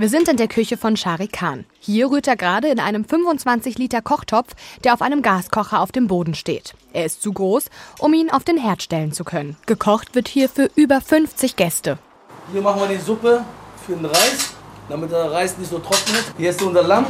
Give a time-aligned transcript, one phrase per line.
[0.00, 1.64] Wir sind in der Küche von Shari Khan.
[1.80, 6.06] Hier rührt er gerade in einem 25 Liter Kochtopf, der auf einem Gaskocher auf dem
[6.06, 6.74] Boden steht.
[6.92, 7.64] Er ist zu groß,
[7.98, 9.56] um ihn auf den Herd stellen zu können.
[9.66, 11.98] Gekocht wird hier für über 50 Gäste.
[12.52, 13.44] Hier machen wir die Suppe
[13.84, 14.54] für den Reis,
[14.88, 16.32] damit der Reis nicht so trocken ist.
[16.36, 17.06] Hier ist unser Lamm.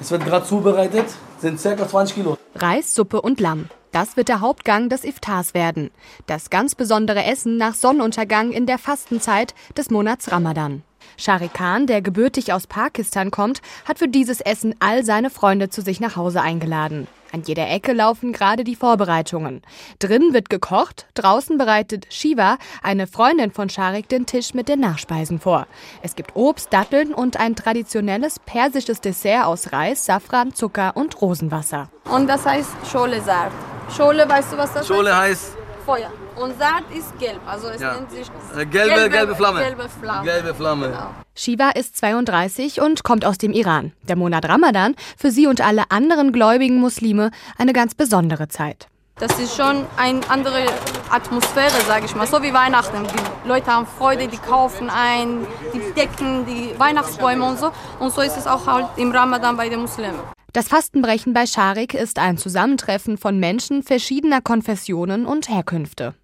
[0.00, 1.06] Es wird gerade zubereitet,
[1.38, 1.88] sind ca.
[1.88, 2.36] 20 Kilo.
[2.56, 3.68] Reis, Suppe und Lamm.
[3.92, 5.92] Das wird der Hauptgang des Iftars werden.
[6.26, 10.82] Das ganz besondere Essen nach Sonnenuntergang in der Fastenzeit des Monats Ramadan.
[11.16, 15.82] Shari Khan, der gebürtig aus Pakistan kommt, hat für dieses Essen all seine Freunde zu
[15.82, 17.06] sich nach Hause eingeladen.
[17.32, 19.62] An jeder Ecke laufen gerade die Vorbereitungen.
[19.98, 25.40] Drin wird gekocht, draußen bereitet Shiva, eine Freundin von Sharik, den Tisch mit den Nachspeisen
[25.40, 25.66] vor.
[26.02, 31.90] Es gibt Obst, Datteln und ein traditionelles persisches Dessert aus Reis, Safran, Zucker und Rosenwasser.
[32.10, 33.52] Und das heißt Schole Sart.
[33.94, 36.10] Schole, weißt du, was das Schole heißt Feuer.
[36.34, 37.94] Und Saat ist gelb, also es ja.
[37.94, 39.60] nennt sich äh, gelbe, gelbe, gelbe Flamme.
[39.60, 40.24] Gelbe Flamme.
[40.24, 40.88] Gelbe Flamme.
[40.88, 41.14] Genau.
[41.34, 43.92] Shiva ist 32 und kommt aus dem Iran.
[44.02, 48.88] Der Monat Ramadan für sie und alle anderen gläubigen Muslime eine ganz besondere Zeit.
[49.18, 50.66] Das ist schon eine andere
[51.08, 52.98] Atmosphäre, sage ich mal, so wie Weihnachten.
[53.04, 57.70] Die Leute haben Freude, die kaufen ein, die decken die Weihnachtsbäume und so.
[57.98, 60.35] Und so ist es auch halt im Ramadan bei den Muslimen.
[60.56, 66.14] Das Fastenbrechen bei Scharik ist ein Zusammentreffen von Menschen verschiedener Konfessionen und Herkünfte.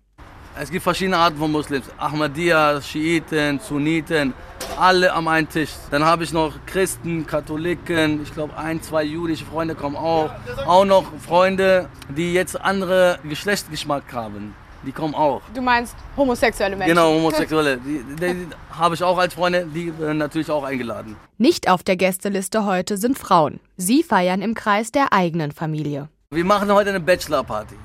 [0.59, 1.85] Es gibt verschiedene Arten von Muslims.
[1.99, 4.33] Ahmadiyya, Schiiten, Sunniten,
[4.79, 5.73] alle am einen Tisch.
[5.91, 10.31] Dann habe ich noch Christen, Katholiken, ich glaube ein, zwei jüdische Freunde kommen auch.
[10.65, 14.55] Auch noch Freunde, die jetzt andere Geschlechtsgeschmack haben.
[14.85, 15.43] Die kommen auch.
[15.55, 16.95] Du meinst homosexuelle Menschen?
[16.95, 17.79] Genau, homosexuelle.
[17.79, 21.17] Die, die, die habe ich auch als Freunde, die werden natürlich auch eingeladen.
[21.39, 23.61] Nicht auf der Gästeliste heute sind Frauen.
[23.77, 26.09] Sie feiern im Kreis der eigenen Familie.
[26.31, 27.77] Wir machen heute eine Bachelorparty.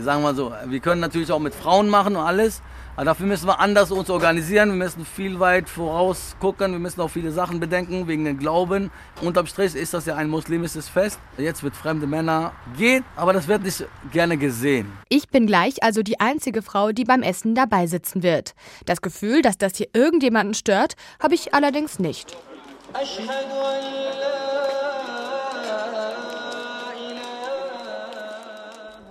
[0.00, 2.62] Sagen wir so, wir können natürlich auch mit Frauen machen und alles,
[2.96, 4.70] aber dafür müssen wir anders uns organisieren.
[4.70, 6.72] Wir müssen viel weit voraus gucken.
[6.72, 8.90] Wir müssen auch viele Sachen bedenken wegen dem Glauben.
[9.20, 11.18] Unterm Strich ist das ja ein muslimisches Fest.
[11.36, 14.92] Jetzt wird fremde Männer geht, aber das wird nicht gerne gesehen.
[15.08, 18.54] Ich bin gleich also die einzige Frau, die beim Essen dabei sitzen wird.
[18.86, 22.36] Das Gefühl, dass das hier irgendjemanden stört, habe ich allerdings nicht.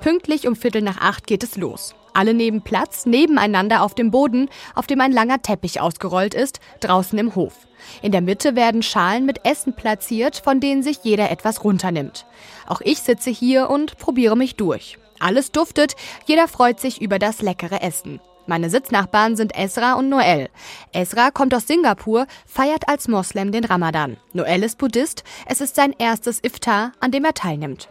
[0.04, 1.96] Pünktlich um Viertel nach acht geht es los.
[2.14, 7.18] Alle nehmen Platz nebeneinander auf dem Boden, auf dem ein langer Teppich ausgerollt ist, draußen
[7.18, 7.54] im Hof.
[8.02, 12.26] In der Mitte werden Schalen mit Essen platziert, von denen sich jeder etwas runternimmt.
[12.68, 14.98] Auch ich sitze hier und probiere mich durch.
[15.22, 18.20] Alles duftet, jeder freut sich über das leckere Essen.
[18.46, 20.50] Meine Sitznachbarn sind Esra und Noel.
[20.92, 24.18] Esra kommt aus Singapur, feiert als Moslem den Ramadan.
[24.34, 27.88] Noel ist Buddhist, es ist sein erstes Iftar, an dem er teilnimmt.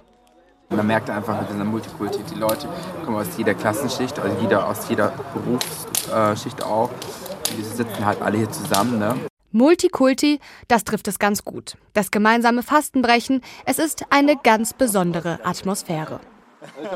[0.75, 2.69] Man merkt einfach mit dieser Multikulti, die Leute
[3.05, 6.91] kommen aus jeder Klassenschicht, also jeder aus jeder Berufsschicht auch.
[7.57, 8.99] Die sitzen halt alle hier zusammen.
[8.99, 9.15] Ne?
[9.53, 11.77] Multikulti, das trifft es ganz gut.
[11.93, 16.21] Das gemeinsame Fastenbrechen, es ist eine ganz besondere Atmosphäre.
[16.83, 16.89] Ich